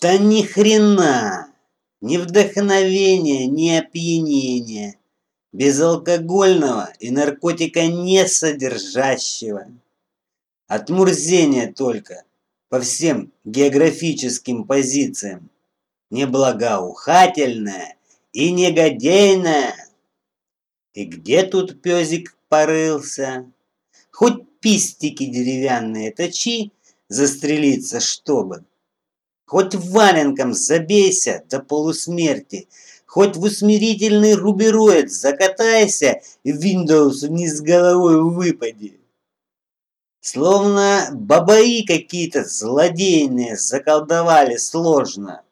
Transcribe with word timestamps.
Да 0.00 0.16
ни 0.16 0.42
хрена! 0.42 1.52
Ни 2.00 2.16
вдохновения, 2.16 3.46
ни 3.46 3.68
опьянения. 3.68 4.96
Безалкогольного 5.52 6.90
и 7.00 7.10
наркотика 7.10 7.86
не 7.86 8.26
содержащего. 8.26 9.66
Отмурзение 10.68 11.70
только 11.70 12.24
по 12.70 12.80
всем 12.80 13.30
географическим 13.44 14.64
позициям. 14.64 15.50
Неблагоухательное 16.10 17.96
и 18.32 18.52
негодейное. 18.52 19.74
И 20.94 21.04
где 21.04 21.42
тут 21.42 21.82
пёзик 21.82 22.38
порылся? 22.48 23.52
Хоть 24.10 24.48
пистики 24.60 25.26
деревянные 25.26 26.10
точи, 26.10 26.72
застрелиться 27.08 28.00
чтобы. 28.00 28.64
Хоть 29.50 29.74
валенком 29.74 30.54
забейся 30.54 31.42
до 31.50 31.58
полусмерти, 31.58 32.68
хоть 33.04 33.34
в 33.34 33.42
усмирительный 33.42 34.34
рубероид 34.34 35.10
закатайся 35.10 36.20
Windows 36.46 37.26
вниз 37.26 37.60
головой 37.60 38.22
выпади. 38.22 39.00
Словно 40.20 41.08
бабаи 41.12 41.82
какие-то 41.84 42.44
злодейные 42.44 43.56
заколдовали 43.56 44.56
сложно. 44.56 45.42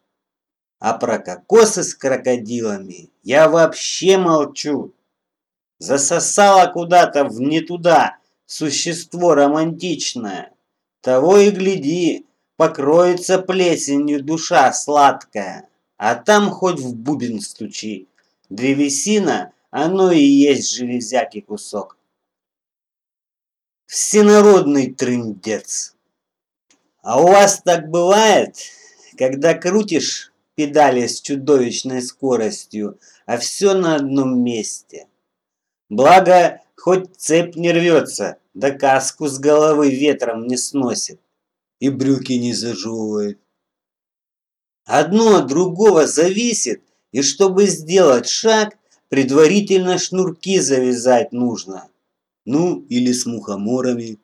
А 0.78 0.94
про 0.94 1.18
кокосы 1.18 1.82
с 1.82 1.92
крокодилами 1.92 3.10
я 3.24 3.48
вообще 3.48 4.16
молчу. 4.16 4.92
Засосало 5.80 6.70
куда-то 6.70 7.24
в 7.24 7.40
не 7.40 7.62
туда 7.62 8.18
существо 8.46 9.34
романтичное. 9.34 10.52
Того 11.00 11.38
и 11.38 11.50
гляди, 11.50 12.27
покроется 12.58 13.38
плесенью 13.38 14.22
душа 14.22 14.72
сладкая. 14.72 15.68
А 15.96 16.16
там 16.16 16.50
хоть 16.50 16.80
в 16.80 16.94
бубен 16.94 17.40
стучи. 17.40 18.08
Древесина, 18.50 19.52
оно 19.70 20.10
и 20.10 20.22
есть 20.22 20.74
железякий 20.74 21.40
кусок. 21.40 21.96
Всенародный 23.86 24.92
трындец. 24.92 25.94
А 27.02 27.22
у 27.22 27.28
вас 27.28 27.62
так 27.62 27.88
бывает, 27.88 28.56
когда 29.16 29.54
крутишь 29.54 30.32
педали 30.56 31.06
с 31.06 31.20
чудовищной 31.20 32.02
скоростью, 32.02 32.98
а 33.24 33.38
все 33.38 33.74
на 33.74 33.94
одном 33.94 34.42
месте. 34.42 35.06
Благо, 35.88 36.60
хоть 36.76 37.16
цепь 37.16 37.54
не 37.54 37.70
рвется, 37.70 38.38
да 38.52 38.72
каску 38.72 39.28
с 39.28 39.38
головы 39.38 39.90
ветром 39.90 40.48
не 40.48 40.56
сносит 40.56 41.20
и 41.80 41.88
брюки 41.88 42.32
не 42.32 42.52
зажевывает. 42.52 43.38
Одно 44.84 45.36
от 45.36 45.48
другого 45.48 46.06
зависит, 46.06 46.82
и 47.12 47.22
чтобы 47.22 47.66
сделать 47.66 48.28
шаг, 48.28 48.78
предварительно 49.08 49.98
шнурки 49.98 50.60
завязать 50.60 51.32
нужно. 51.32 51.88
Ну, 52.44 52.80
или 52.88 53.12
с 53.12 53.26
мухоморами. 53.26 54.18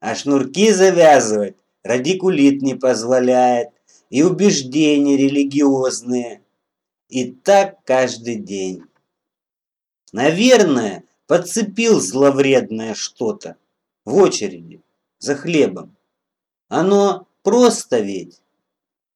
А 0.00 0.14
шнурки 0.14 0.72
завязывать 0.72 1.56
радикулит 1.82 2.62
не 2.62 2.74
позволяет, 2.74 3.68
и 4.10 4.22
убеждения 4.22 5.16
религиозные. 5.16 6.42
И 7.08 7.30
так 7.32 7.82
каждый 7.84 8.36
день. 8.36 8.84
Наверное, 10.12 11.04
подцепил 11.26 12.00
зловредное 12.00 12.94
что-то 12.94 13.56
в 14.04 14.14
очереди 14.14 14.82
за 15.18 15.34
хлебом. 15.34 15.97
Оно 16.68 17.26
просто 17.42 18.00
ведь. 18.00 18.40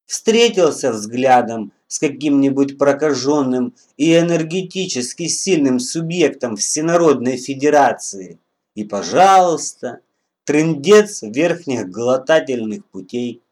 Встретился 0.06 0.92
взглядом 0.92 1.72
с 1.86 1.98
каким-нибудь 1.98 2.78
прокаженным 2.78 3.74
и 3.96 4.16
энергетически 4.16 5.28
сильным 5.28 5.78
субъектом 5.78 6.56
Всенародной 6.56 7.36
Федерации. 7.36 8.38
И, 8.74 8.84
пожалуйста, 8.84 10.00
трындец 10.44 11.22
верхних 11.22 11.90
глотательных 11.90 12.86
путей. 12.86 13.42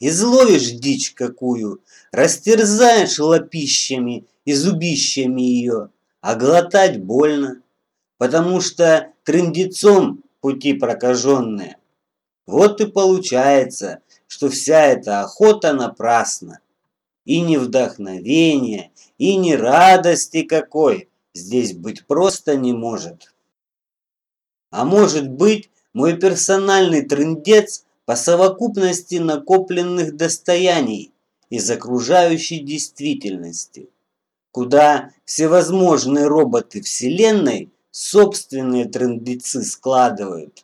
Изловишь 0.00 0.70
дичь 0.70 1.12
какую, 1.12 1.80
растерзаешь 2.12 3.18
лопищами 3.18 4.26
и 4.44 4.52
зубищами 4.52 5.42
ее, 5.42 5.90
а 6.20 6.34
глотать 6.34 7.02
больно, 7.02 7.62
потому 8.18 8.60
что 8.60 9.12
трындецом 9.24 10.22
пути 10.40 10.74
прокаженные. 10.74 11.76
Вот 12.46 12.80
и 12.80 12.86
получается, 12.86 14.00
что 14.26 14.48
вся 14.48 14.86
эта 14.86 15.20
охота 15.20 15.72
напрасна. 15.72 16.60
И 17.24 17.40
ни 17.40 17.56
вдохновения, 17.56 18.90
и 19.16 19.36
ни 19.36 19.52
радости 19.52 20.42
какой 20.42 21.08
здесь 21.32 21.72
быть 21.72 22.06
просто 22.06 22.56
не 22.56 22.72
может. 22.74 23.32
А 24.70 24.84
может 24.84 25.30
быть, 25.30 25.70
мой 25.94 26.18
персональный 26.18 27.02
трындец 27.02 27.86
по 28.04 28.14
совокупности 28.14 29.14
накопленных 29.16 30.16
достояний 30.16 31.12
из 31.48 31.70
окружающей 31.70 32.58
действительности 32.58 33.88
куда 34.54 35.10
всевозможные 35.24 36.28
роботы 36.28 36.80
Вселенной 36.80 37.72
собственные 37.90 38.84
трендецы 38.84 39.64
складывают. 39.64 40.63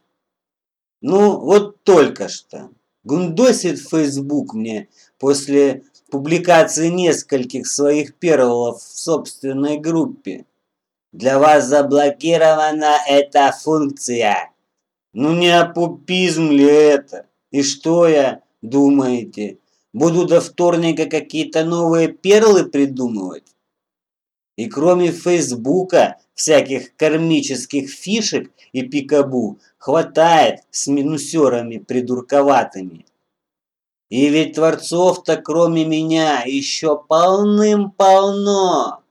Ну, 1.00 1.38
вот 1.38 1.82
только 1.84 2.28
что. 2.28 2.70
Гундосит 3.04 3.78
Facebook 3.78 4.52
мне 4.52 4.88
после 5.18 5.84
публикации 6.10 6.88
нескольких 6.88 7.66
своих 7.66 8.14
перволов 8.16 8.82
в 8.82 8.98
собственной 8.98 9.78
группе. 9.78 10.44
Для 11.12 11.38
вас 11.38 11.66
заблокирована 11.66 12.98
эта 13.08 13.52
функция. 13.52 14.50
Ну 15.12 15.34
не 15.34 15.48
апупизм 15.48 16.50
ли 16.50 16.64
это? 16.64 17.26
И 17.50 17.62
что 17.62 18.06
я, 18.06 18.42
думаете, 18.62 19.58
буду 19.92 20.26
до 20.26 20.40
вторника 20.40 21.06
какие-то 21.06 21.64
новые 21.64 22.08
перлы 22.08 22.64
придумывать? 22.64 23.44
И 24.60 24.68
кроме 24.68 25.10
Фейсбука, 25.10 26.18
всяких 26.34 26.94
кармических 26.96 27.88
фишек 27.88 28.52
и 28.72 28.82
пикабу 28.82 29.58
хватает 29.78 30.60
с 30.70 30.86
минусерами 30.86 31.78
придурковатыми. 31.78 33.06
И 34.10 34.28
ведь 34.28 34.56
творцов-то 34.56 35.38
кроме 35.38 35.86
меня 35.86 36.42
еще 36.44 37.02
полным-полно. 37.02 39.02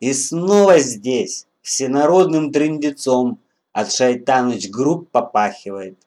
И 0.00 0.14
снова 0.14 0.78
здесь, 0.78 1.46
всенародным 1.60 2.50
трындецом, 2.50 3.38
от 3.72 3.92
Шайтаныч 3.92 4.70
групп 4.70 5.10
попахивает. 5.10 5.98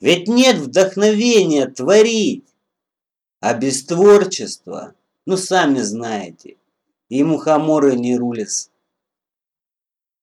Ведь 0.00 0.26
нет 0.26 0.56
вдохновения 0.56 1.68
творить. 1.68 2.48
А 3.38 3.54
без 3.54 3.84
творчества, 3.84 4.94
ну 5.26 5.36
сами 5.36 5.78
знаете, 5.78 6.56
и 7.10 7.22
мухоморы 7.24 7.96
не 7.96 8.16
рулис. 8.16 8.70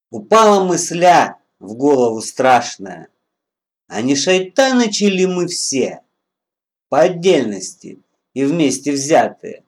Упала 0.10 0.64
мысля 0.64 1.38
в 1.60 1.76
голову 1.76 2.22
страшная. 2.22 3.10
А 3.88 4.02
не 4.02 4.16
шайтанычи 4.16 5.04
ли 5.04 5.28
мы 5.28 5.48
все? 5.48 6.02
По 6.90 7.02
отдельности 7.02 8.00
и 8.34 8.46
вместе 8.46 8.92
взятые. 8.92 9.64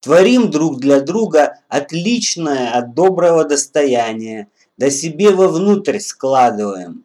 Творим 0.00 0.50
друг 0.50 0.80
для 0.80 1.00
друга 1.00 1.60
отличное 1.68 2.72
от 2.72 2.94
доброго 2.94 3.44
достояния, 3.44 4.48
да 4.76 4.90
себе 4.90 5.30
вовнутрь 5.30 6.00
складываем. 6.00 7.04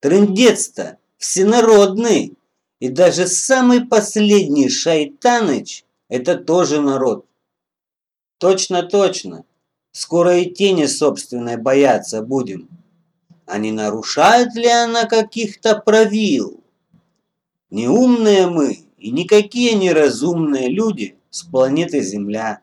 Трындец-то 0.00 0.98
всенародный, 1.16 2.36
и 2.78 2.88
даже 2.88 3.26
самый 3.26 3.86
последний 3.86 4.68
шайтаныч– 4.68 5.84
это 6.08 6.36
тоже 6.36 6.82
народ. 6.82 7.26
Точно, 8.40 8.82
точно. 8.82 9.44
Скоро 9.92 10.38
и 10.38 10.50
тени 10.50 10.86
собственной 10.86 11.58
бояться 11.58 12.22
будем. 12.22 12.70
А 13.44 13.58
не 13.58 13.70
нарушает 13.70 14.54
ли 14.54 14.66
она 14.66 15.04
каких-то 15.04 15.76
правил? 15.76 16.58
Неумные 17.68 18.46
мы 18.46 18.78
и 18.96 19.10
никакие 19.10 19.74
неразумные 19.74 20.70
люди 20.70 21.18
с 21.28 21.42
планеты 21.42 22.00
Земля. 22.00 22.60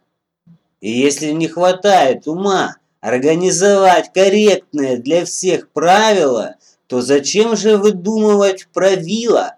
И 0.82 0.90
если 0.90 1.28
не 1.28 1.48
хватает 1.48 2.28
ума 2.28 2.78
организовать 3.00 4.12
корректные 4.12 4.98
для 4.98 5.26
всех 5.26 5.70
правила, 5.70 6.56
то 6.88 7.02
зачем 7.02 7.56
же 7.56 7.78
выдумывать 7.78 8.68
правила? 8.74 9.58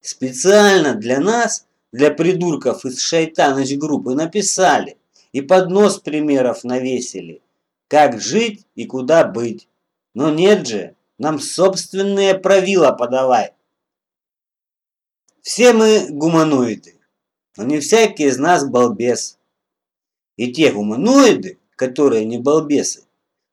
Специально 0.00 0.94
для 0.94 1.20
нас 1.20 1.64
для 1.96 2.10
придурков 2.10 2.84
из 2.84 3.00
шайтаныч 3.00 3.78
группы 3.78 4.14
написали 4.14 4.98
и 5.32 5.40
поднос 5.40 5.98
примеров 5.98 6.62
навесили, 6.62 7.40
как 7.88 8.20
жить 8.20 8.66
и 8.74 8.84
куда 8.84 9.24
быть. 9.24 9.66
Но 10.12 10.30
нет 10.30 10.66
же, 10.66 10.94
нам 11.16 11.40
собственные 11.40 12.34
правила 12.34 12.92
подавай. 12.92 13.52
Все 15.40 15.72
мы 15.72 16.08
гуманоиды, 16.10 17.00
но 17.56 17.64
не 17.64 17.80
всякий 17.80 18.24
из 18.24 18.36
нас 18.36 18.68
балбес. 18.68 19.38
И 20.36 20.52
те 20.52 20.72
гуманоиды, 20.72 21.58
которые 21.76 22.26
не 22.26 22.36
балбесы, 22.36 23.06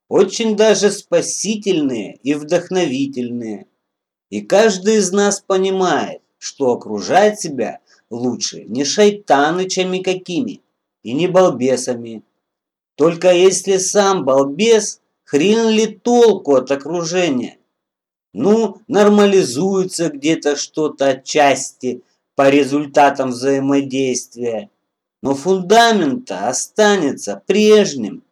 очень 0.09 0.57
даже 0.57 0.91
спасительные 0.91 2.15
и 2.23 2.33
вдохновительные. 2.33 3.67
И 4.29 4.41
каждый 4.41 4.97
из 4.97 5.13
нас 5.13 5.39
понимает, 5.39 6.21
что 6.39 6.73
окружать 6.73 7.39
себя 7.39 7.79
лучше 8.09 8.63
не 8.65 8.85
шайтанычами 8.85 9.99
какими 9.99 10.61
и 11.03 11.13
не 11.13 11.27
балбесами. 11.27 12.23
Только 12.95 13.33
если 13.33 13.77
сам 13.77 14.23
балбес, 14.23 15.01
хрен 15.23 15.69
ли 15.69 15.87
толку 15.87 16.55
от 16.55 16.71
окружения? 16.71 17.57
Ну, 18.33 18.81
нормализуется 18.87 20.09
где-то 20.09 20.55
что-то 20.55 21.09
отчасти 21.09 22.03
по 22.35 22.49
результатам 22.49 23.29
взаимодействия, 23.29 24.69
но 25.21 25.35
фундамент-то 25.35 26.47
останется 26.47 27.41
прежним. 27.45 28.23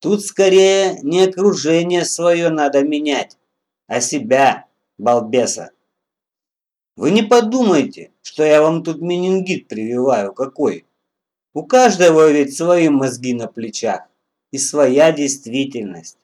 Тут 0.00 0.24
скорее 0.24 0.98
не 1.02 1.24
окружение 1.24 2.04
свое 2.04 2.48
надо 2.48 2.82
менять, 2.82 3.36
а 3.86 4.00
себя, 4.00 4.66
балбеса. 4.96 5.72
Вы 6.98 7.12
не 7.12 7.22
подумайте, 7.22 8.10
что 8.22 8.42
я 8.42 8.60
вам 8.60 8.82
тут 8.82 9.00
менингит 9.00 9.68
прививаю 9.68 10.32
какой. 10.32 10.84
У 11.54 11.62
каждого 11.62 12.28
ведь 12.28 12.56
свои 12.56 12.88
мозги 12.88 13.34
на 13.34 13.46
плечах 13.46 14.00
и 14.50 14.58
своя 14.58 15.12
действительность. 15.12 16.18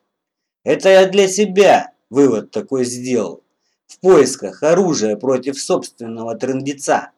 Это 0.65 0.89
я 0.89 1.07
для 1.07 1.29
себя 1.29 1.93
вывод 2.09 2.51
такой 2.51 2.83
сделал. 2.83 3.41
В 3.87 4.01
поисках 4.01 4.63
оружия 4.63 5.15
против 5.15 5.61
собственного 5.61 6.35
трындеца. 6.35 7.11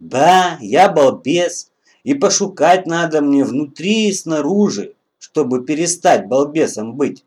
Да, 0.00 0.58
я 0.60 0.88
балбес, 0.88 1.70
и 2.02 2.14
пошукать 2.14 2.86
надо 2.86 3.20
мне 3.20 3.44
внутри 3.44 4.08
и 4.08 4.12
снаружи, 4.12 4.96
чтобы 5.20 5.64
перестать 5.64 6.26
балбесом 6.26 6.94
быть. 6.94 7.24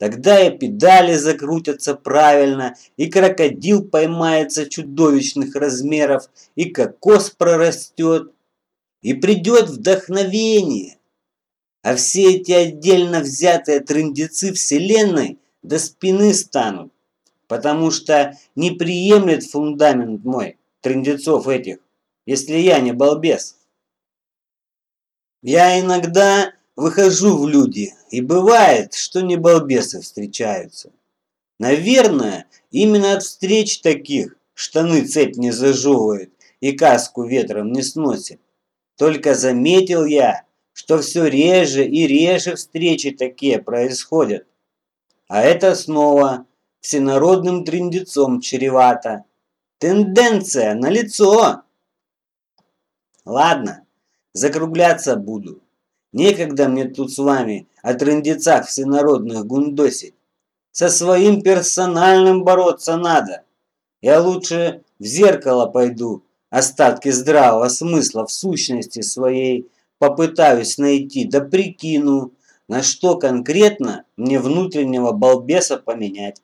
Тогда 0.00 0.40
и 0.40 0.56
педали 0.56 1.14
закрутятся 1.14 1.94
правильно, 1.94 2.74
и 2.96 3.10
крокодил 3.10 3.86
поймается 3.86 4.66
чудовищных 4.66 5.54
размеров, 5.54 6.30
и 6.54 6.70
кокос 6.70 7.28
прорастет, 7.28 8.32
и 9.02 9.12
придет 9.12 9.68
вдохновение. 9.68 10.96
А 11.82 11.96
все 11.96 12.36
эти 12.36 12.50
отдельно 12.50 13.20
взятые 13.20 13.80
трындецы 13.80 14.54
Вселенной 14.54 15.38
до 15.62 15.78
спины 15.78 16.32
станут, 16.32 16.90
потому 17.46 17.90
что 17.90 18.38
не 18.54 18.70
приемлет 18.70 19.44
фундамент 19.44 20.24
мой, 20.24 20.56
трындецов 20.80 21.46
этих, 21.46 21.76
если 22.24 22.56
я 22.56 22.80
не 22.80 22.92
балбес. 22.92 23.58
Я 25.42 25.78
иногда 25.78 26.54
выхожу 26.80 27.36
в 27.36 27.46
люди, 27.46 27.94
и 28.10 28.22
бывает, 28.22 28.94
что 28.94 29.20
не 29.20 29.36
балбесы 29.36 30.00
встречаются. 30.00 30.90
Наверное, 31.58 32.46
именно 32.70 33.12
от 33.12 33.22
встреч 33.22 33.82
таких 33.82 34.36
штаны 34.54 35.06
цепь 35.06 35.36
не 35.36 35.50
зажевывает 35.50 36.32
и 36.60 36.72
каску 36.72 37.24
ветром 37.24 37.72
не 37.72 37.82
сносит. 37.82 38.40
Только 38.96 39.34
заметил 39.34 40.06
я, 40.06 40.44
что 40.72 41.00
все 41.00 41.26
реже 41.26 41.84
и 41.84 42.06
реже 42.06 42.56
встречи 42.56 43.10
такие 43.10 43.60
происходят. 43.60 44.46
А 45.28 45.42
это 45.42 45.74
снова 45.74 46.46
всенародным 46.80 47.64
трендецом 47.64 48.40
чревато. 48.40 49.24
Тенденция 49.78 50.74
налицо. 50.74 51.62
Ладно, 53.26 53.84
закругляться 54.32 55.16
буду. 55.16 55.60
Некогда 56.12 56.68
мне 56.68 56.86
тут 56.86 57.12
с 57.12 57.18
вами 57.18 57.68
о 57.82 57.94
трындецах 57.94 58.66
всенародных 58.66 59.46
гундосить. 59.46 60.14
Со 60.72 60.88
своим 60.88 61.42
персональным 61.42 62.44
бороться 62.44 62.96
надо. 62.96 63.44
Я 64.00 64.20
лучше 64.20 64.82
в 64.98 65.04
зеркало 65.04 65.66
пойду, 65.66 66.24
остатки 66.48 67.10
здравого 67.10 67.68
смысла 67.68 68.26
в 68.26 68.32
сущности 68.32 69.02
своей 69.02 69.70
попытаюсь 69.98 70.78
найти, 70.78 71.26
да 71.26 71.40
прикину, 71.40 72.32
на 72.68 72.82
что 72.82 73.18
конкретно 73.18 74.04
мне 74.16 74.38
внутреннего 74.38 75.12
балбеса 75.12 75.76
поменять. 75.76 76.42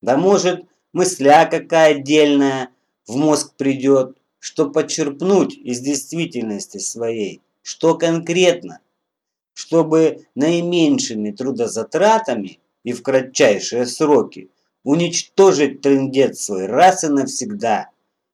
Да 0.00 0.16
может, 0.16 0.64
мысля 0.92 1.46
какая 1.50 1.96
отдельная 1.96 2.70
в 3.06 3.16
мозг 3.16 3.54
придет, 3.56 4.16
что 4.38 4.70
почерпнуть 4.70 5.56
из 5.56 5.80
действительности 5.80 6.78
своей, 6.78 7.42
что 7.64 7.96
конкретно, 7.96 8.80
чтобы 9.54 10.26
наименьшими 10.34 11.30
трудозатратами 11.30 12.60
и 12.84 12.92
в 12.92 13.02
кратчайшие 13.02 13.86
сроки 13.86 14.50
уничтожить 14.84 15.80
трендец 15.80 16.40
свой 16.40 16.66
раз 16.66 17.04
и 17.04 17.08
навсегда. 17.08 17.88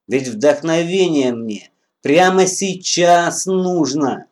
Ведь 0.09 0.27
вдохновение 0.27 1.33
мне 1.33 1.71
прямо 2.03 2.49
сейчас 2.49 3.47
нужно. 3.47 4.27